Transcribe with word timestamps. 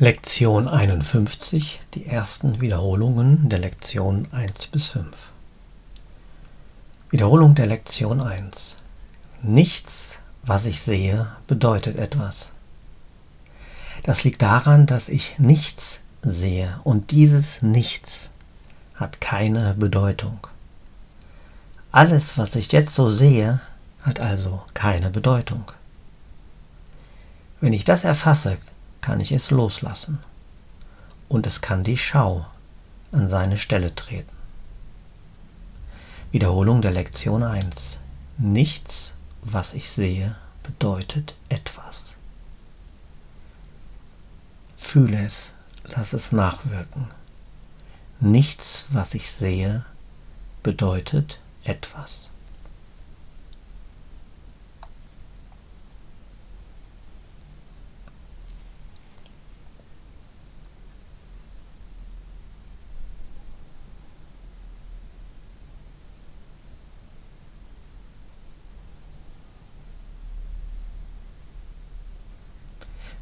Lektion 0.00 0.68
51, 0.68 1.80
die 1.94 2.06
ersten 2.06 2.60
Wiederholungen 2.60 3.48
der 3.48 3.58
Lektion 3.58 4.28
1 4.30 4.68
bis 4.68 4.86
5. 4.90 5.08
Wiederholung 7.10 7.56
der 7.56 7.66
Lektion 7.66 8.20
1. 8.20 8.76
Nichts, 9.42 10.20
was 10.44 10.66
ich 10.66 10.82
sehe, 10.82 11.26
bedeutet 11.48 11.98
etwas. 11.98 12.52
Das 14.04 14.22
liegt 14.22 14.40
daran, 14.40 14.86
dass 14.86 15.08
ich 15.08 15.40
nichts 15.40 16.02
sehe 16.22 16.78
und 16.84 17.10
dieses 17.10 17.62
Nichts 17.62 18.30
hat 18.94 19.20
keine 19.20 19.74
Bedeutung. 19.74 20.46
Alles, 21.90 22.38
was 22.38 22.54
ich 22.54 22.70
jetzt 22.70 22.94
so 22.94 23.10
sehe, 23.10 23.60
hat 24.02 24.20
also 24.20 24.62
keine 24.74 25.10
Bedeutung. 25.10 25.64
Wenn 27.60 27.72
ich 27.72 27.84
das 27.84 28.04
erfasse, 28.04 28.58
kann 29.08 29.22
ich 29.22 29.32
es 29.32 29.50
loslassen 29.50 30.18
und 31.30 31.46
es 31.46 31.62
kann 31.62 31.82
die 31.82 31.96
Schau 31.96 32.44
an 33.10 33.30
seine 33.30 33.56
Stelle 33.56 33.94
treten. 33.94 34.36
Wiederholung 36.30 36.82
der 36.82 36.90
Lektion 36.90 37.42
1. 37.42 38.00
Nichts, 38.36 39.14
was 39.40 39.72
ich 39.72 39.90
sehe, 39.90 40.36
bedeutet 40.62 41.36
etwas. 41.48 42.16
Fühle 44.76 45.24
es, 45.24 45.54
lass 45.84 46.12
es 46.12 46.30
nachwirken. 46.30 47.06
Nichts, 48.20 48.84
was 48.90 49.14
ich 49.14 49.30
sehe, 49.30 49.86
bedeutet 50.62 51.38
etwas. 51.64 52.30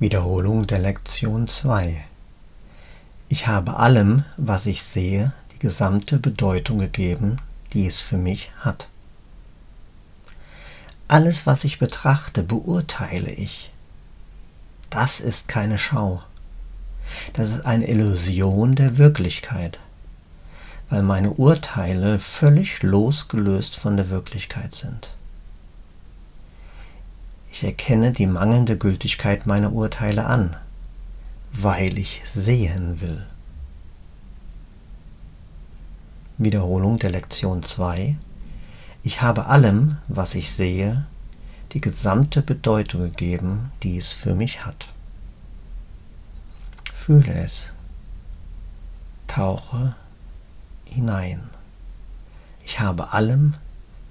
Wiederholung 0.00 0.66
der 0.66 0.78
Lektion 0.78 1.46
2. 1.46 2.02
Ich 3.28 3.48
habe 3.48 3.76
allem, 3.76 4.24
was 4.38 4.64
ich 4.64 4.82
sehe, 4.82 5.34
die 5.52 5.58
gesamte 5.58 6.18
Bedeutung 6.18 6.78
gegeben, 6.78 7.36
die 7.74 7.86
es 7.86 8.00
für 8.00 8.16
mich 8.16 8.50
hat. 8.60 8.88
Alles, 11.06 11.46
was 11.46 11.64
ich 11.64 11.78
betrachte, 11.78 12.42
beurteile 12.42 13.30
ich. 13.30 13.72
Das 14.88 15.20
ist 15.20 15.48
keine 15.48 15.76
Schau. 15.76 16.22
Das 17.34 17.50
ist 17.50 17.66
eine 17.66 17.86
Illusion 17.86 18.74
der 18.74 18.96
Wirklichkeit, 18.96 19.78
weil 20.88 21.02
meine 21.02 21.32
Urteile 21.32 22.18
völlig 22.18 22.82
losgelöst 22.82 23.76
von 23.76 23.98
der 23.98 24.08
Wirklichkeit 24.08 24.74
sind. 24.74 25.10
Ich 27.52 27.64
erkenne 27.64 28.12
die 28.12 28.26
mangelnde 28.26 28.76
Gültigkeit 28.78 29.46
meiner 29.46 29.72
Urteile 29.72 30.26
an, 30.26 30.56
weil 31.52 31.98
ich 31.98 32.22
sehen 32.24 33.00
will. 33.00 33.26
Wiederholung 36.38 36.98
der 36.98 37.10
Lektion 37.10 37.62
2. 37.62 38.16
Ich 39.02 39.20
habe 39.20 39.46
allem, 39.46 39.98
was 40.08 40.34
ich 40.34 40.52
sehe, 40.52 41.06
die 41.72 41.80
gesamte 41.80 42.42
Bedeutung 42.42 43.02
gegeben, 43.02 43.72
die 43.82 43.98
es 43.98 44.12
für 44.12 44.34
mich 44.34 44.64
hat. 44.64 44.88
Fühle 46.94 47.34
es. 47.34 47.66
Tauche 49.26 49.94
hinein. 50.84 51.40
Ich 52.64 52.80
habe 52.80 53.12
allem, 53.12 53.54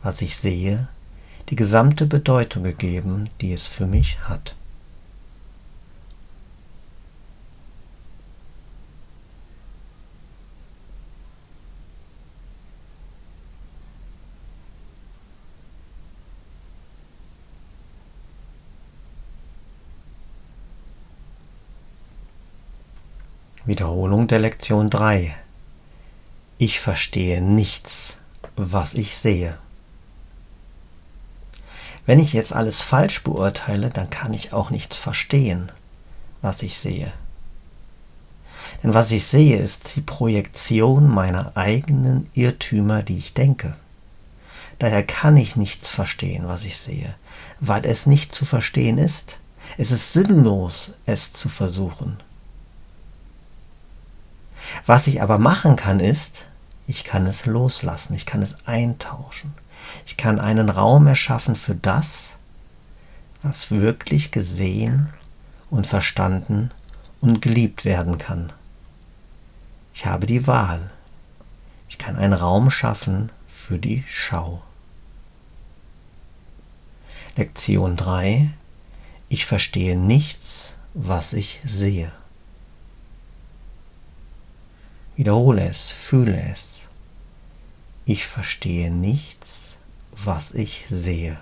was 0.01 0.21
ich 0.21 0.35
sehe, 0.35 0.87
die 1.49 1.55
gesamte 1.55 2.05
Bedeutung 2.05 2.63
gegeben, 2.63 3.29
die 3.41 3.53
es 3.53 3.67
für 3.67 3.87
mich 3.87 4.19
hat. 4.21 4.55
Wiederholung 23.65 24.27
der 24.27 24.39
Lektion 24.39 24.89
3. 24.89 25.35
Ich 26.57 26.79
verstehe 26.79 27.41
nichts, 27.41 28.17
was 28.55 28.95
ich 28.95 29.15
sehe. 29.15 29.59
Wenn 32.09 32.17
ich 32.17 32.33
jetzt 32.33 32.53
alles 32.53 32.81
falsch 32.81 33.23
beurteile, 33.23 33.91
dann 33.91 34.09
kann 34.09 34.33
ich 34.33 34.51
auch 34.51 34.71
nichts 34.71 34.97
verstehen, 34.97 35.71
was 36.41 36.63
ich 36.63 36.79
sehe. 36.79 37.11
Denn 38.81 38.95
was 38.95 39.11
ich 39.11 39.25
sehe, 39.25 39.57
ist 39.57 39.95
die 39.95 40.01
Projektion 40.01 41.07
meiner 41.07 41.55
eigenen 41.55 42.27
Irrtümer, 42.33 43.03
die 43.03 43.19
ich 43.19 43.35
denke. 43.35 43.75
Daher 44.79 45.03
kann 45.03 45.37
ich 45.37 45.55
nichts 45.55 45.89
verstehen, 45.89 46.47
was 46.47 46.63
ich 46.63 46.79
sehe, 46.79 47.13
weil 47.59 47.85
es 47.85 48.07
nicht 48.07 48.33
zu 48.33 48.43
verstehen 48.43 48.97
ist. 48.97 49.37
Es 49.77 49.91
ist 49.91 50.11
sinnlos, 50.11 50.97
es 51.05 51.31
zu 51.31 51.47
versuchen. 51.47 52.17
Was 54.87 55.05
ich 55.05 55.21
aber 55.21 55.37
machen 55.37 55.75
kann, 55.75 55.99
ist, 55.99 56.47
ich 56.87 57.03
kann 57.03 57.27
es 57.27 57.45
loslassen, 57.45 58.15
ich 58.15 58.25
kann 58.25 58.41
es 58.41 58.57
eintauschen. 58.65 59.53
Ich 60.05 60.17
kann 60.17 60.39
einen 60.39 60.69
Raum 60.69 61.07
erschaffen 61.07 61.55
für 61.55 61.75
das, 61.75 62.31
was 63.41 63.71
wirklich 63.71 64.31
gesehen 64.31 65.09
und 65.69 65.87
verstanden 65.87 66.71
und 67.21 67.41
geliebt 67.41 67.85
werden 67.85 68.17
kann. 68.17 68.51
Ich 69.93 70.05
habe 70.05 70.25
die 70.25 70.47
Wahl. 70.47 70.91
Ich 71.89 71.97
kann 71.97 72.15
einen 72.15 72.33
Raum 72.33 72.71
schaffen 72.71 73.31
für 73.47 73.77
die 73.77 74.03
Schau. 74.07 74.61
Lektion 77.35 77.97
3. 77.97 78.49
Ich 79.29 79.45
verstehe 79.45 79.97
nichts, 79.97 80.73
was 80.93 81.33
ich 81.33 81.59
sehe. 81.63 82.11
Wiederhole 85.15 85.67
es, 85.67 85.89
fühle 85.89 86.41
es. 86.51 86.77
Ich 88.05 88.25
verstehe 88.25 88.89
nichts, 88.89 89.77
was 90.25 90.53
ich 90.53 90.85
sehe. 90.89 91.37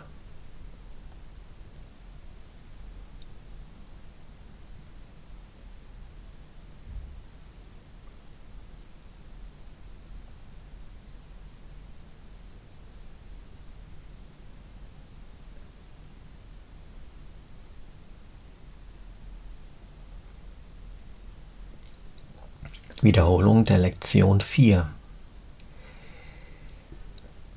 Wiederholung 23.01 23.63
der 23.63 23.77
Lektion 23.77 24.41
4. 24.41 24.89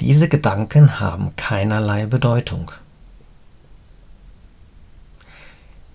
Diese 0.00 0.28
Gedanken 0.30 0.98
haben 0.98 1.36
keinerlei 1.36 2.06
Bedeutung. 2.06 2.72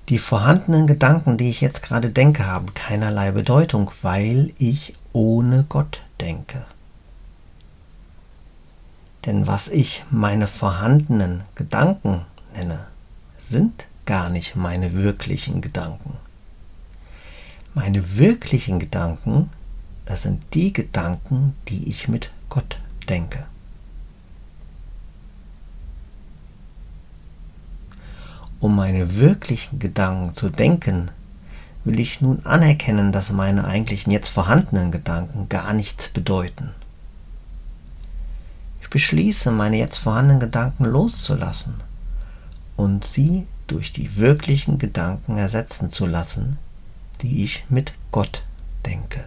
Die 0.09 0.19
vorhandenen 0.19 0.85
Gedanken, 0.85 1.38
die 1.38 1.49
ich 1.49 1.61
jetzt 1.61 1.81
gerade 1.81 2.11
denke, 2.11 2.45
haben 2.45 2.71
keinerlei 2.75 3.31
Bedeutung, 3.31 3.91
weil 4.03 4.53
ich 4.59 4.95
ohne 5.12 5.65
Gott 5.68 6.01
denke. 6.21 6.63
Denn 9.25 9.47
was 9.47 9.69
ich 9.69 10.03
meine 10.12 10.47
vorhandenen 10.47 11.44
Gedanken 11.56 12.27
nenne, 12.53 12.85
sind 13.39 13.88
gar 14.06 14.30
nicht 14.30 14.56
meine 14.56 14.94
wirklichen 14.94 15.62
Gedanken. 15.62 16.18
Meine 17.74 18.18
wirklichen 18.18 18.77
Gedanken, 18.77 19.50
das 20.06 20.21
sind 20.21 20.44
die 20.53 20.74
Gedanken, 20.74 21.56
die 21.69 21.89
ich 21.89 22.07
mit 22.07 22.30
Gott 22.50 22.77
denke. 23.09 23.47
Um 28.65 28.75
meine 28.75 29.19
wirklichen 29.19 29.77
Gedanken 29.77 30.35
zu 30.35 30.50
denken, 30.50 31.12
will 31.83 32.00
ich 32.00 32.19
nun 32.19 32.44
anerkennen, 32.47 33.12
dass 33.12 33.31
meine 33.31 33.65
eigentlichen 33.65 34.12
jetzt 34.12 34.29
vorhandenen 34.29 34.89
Gedanken 34.89 35.50
gar 35.50 35.71
nichts 35.71 36.07
bedeuten. 36.09 36.71
Ich 38.81 38.89
beschließe, 38.89 39.51
meine 39.51 39.77
jetzt 39.77 40.00
vorhandenen 40.00 40.39
Gedanken 40.39 40.85
loszulassen 40.85 41.75
und 42.75 43.06
sie 43.06 43.45
durch 43.67 43.91
die 43.91 44.15
wirklichen 44.15 44.79
Gedanken 44.79 45.38
ersetzen 45.38 45.91
zu 45.91 46.07
lassen, 46.07 46.57
die 47.21 47.44
ich 47.44 47.65
mit 47.69 47.94
Gott 48.09 48.45
denke. 48.83 49.25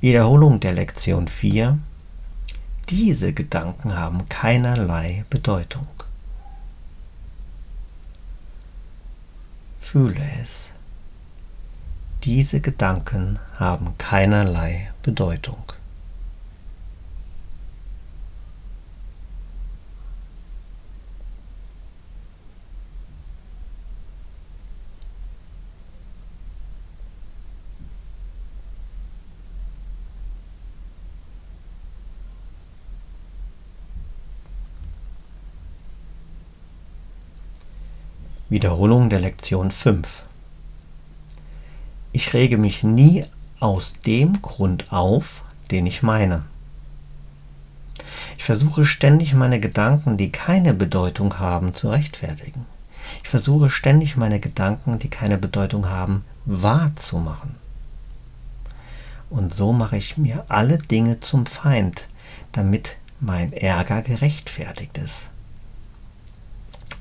Wiederholung 0.00 0.58
der 0.58 0.72
Lektion 0.72 1.28
4. 1.28 1.78
Diese 2.92 3.32
Gedanken 3.32 3.96
haben 3.96 4.28
keinerlei 4.28 5.24
Bedeutung. 5.30 5.88
Fühle 9.80 10.22
es. 10.42 10.68
Diese 12.22 12.60
Gedanken 12.60 13.38
haben 13.54 13.96
keinerlei 13.96 14.92
Bedeutung. 15.02 15.72
Wiederholung 38.52 39.08
der 39.08 39.18
Lektion 39.18 39.70
5. 39.70 40.24
Ich 42.12 42.34
rege 42.34 42.58
mich 42.58 42.84
nie 42.84 43.24
aus 43.60 43.94
dem 44.00 44.42
Grund 44.42 44.92
auf, 44.92 45.42
den 45.70 45.86
ich 45.86 46.02
meine. 46.02 46.44
Ich 48.36 48.44
versuche 48.44 48.84
ständig 48.84 49.32
meine 49.32 49.58
Gedanken, 49.58 50.18
die 50.18 50.30
keine 50.30 50.74
Bedeutung 50.74 51.38
haben, 51.38 51.74
zu 51.74 51.88
rechtfertigen. 51.88 52.66
Ich 53.22 53.30
versuche 53.30 53.70
ständig 53.70 54.18
meine 54.18 54.38
Gedanken, 54.38 54.98
die 54.98 55.08
keine 55.08 55.38
Bedeutung 55.38 55.88
haben, 55.88 56.22
wahrzumachen. 56.44 57.54
Und 59.30 59.54
so 59.54 59.72
mache 59.72 59.96
ich 59.96 60.18
mir 60.18 60.44
alle 60.48 60.76
Dinge 60.76 61.20
zum 61.20 61.46
Feind, 61.46 62.06
damit 62.52 62.96
mein 63.18 63.54
Ärger 63.54 64.02
gerechtfertigt 64.02 64.98
ist 64.98 65.31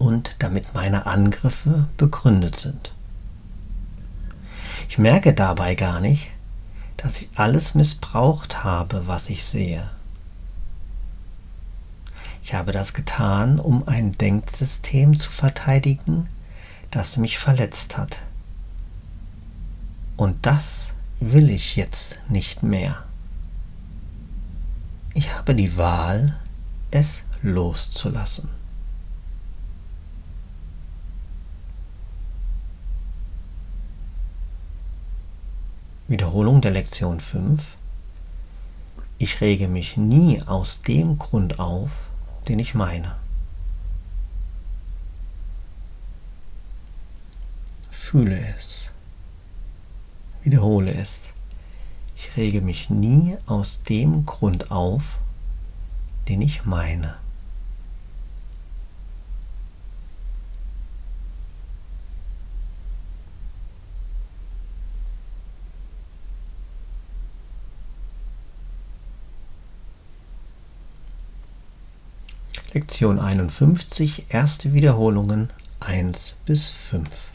und 0.01 0.37
damit 0.39 0.73
meine 0.73 1.05
Angriffe 1.05 1.87
begründet 1.95 2.59
sind. 2.59 2.91
Ich 4.89 4.97
merke 4.97 5.35
dabei 5.35 5.75
gar 5.75 6.01
nicht, 6.01 6.29
dass 6.97 7.21
ich 7.21 7.29
alles 7.35 7.75
missbraucht 7.75 8.63
habe, 8.63 9.05
was 9.05 9.29
ich 9.29 9.45
sehe. 9.45 9.87
Ich 12.43 12.55
habe 12.55 12.71
das 12.71 12.95
getan, 12.95 13.59
um 13.59 13.87
ein 13.87 14.13
Denksystem 14.13 15.19
zu 15.19 15.31
verteidigen, 15.31 16.27
das 16.89 17.17
mich 17.17 17.37
verletzt 17.37 17.95
hat. 17.95 18.21
Und 20.17 20.47
das 20.47 20.87
will 21.19 21.51
ich 21.51 21.75
jetzt 21.75 22.17
nicht 22.27 22.63
mehr. 22.63 23.03
Ich 25.13 25.31
habe 25.35 25.53
die 25.53 25.77
Wahl, 25.77 26.39
es 26.89 27.21
loszulassen. 27.43 28.60
Wiederholung 36.11 36.59
der 36.59 36.71
Lektion 36.71 37.21
5. 37.21 37.77
Ich 39.17 39.39
rege 39.39 39.69
mich 39.69 39.95
nie 39.95 40.41
aus 40.41 40.81
dem 40.81 41.17
Grund 41.17 41.57
auf, 41.57 42.09
den 42.49 42.59
ich 42.59 42.73
meine. 42.73 43.15
Fühle 47.89 48.37
es. 48.57 48.89
Wiederhole 50.43 50.93
es. 50.93 51.29
Ich 52.17 52.35
rege 52.35 52.59
mich 52.59 52.89
nie 52.89 53.37
aus 53.45 53.83
dem 53.83 54.25
Grund 54.25 54.69
auf, 54.69 55.17
den 56.27 56.41
ich 56.41 56.65
meine. 56.65 57.20
Lektion 72.73 73.19
51, 73.19 74.27
erste 74.29 74.73
Wiederholungen 74.73 75.49
1 75.81 76.37
bis 76.45 76.69
5. 76.69 77.30